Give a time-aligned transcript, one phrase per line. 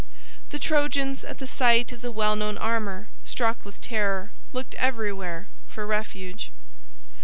[0.49, 5.47] The Trojans, at the sight of the well known armor, struck with terror, looked everywhere
[5.67, 6.49] for refuge.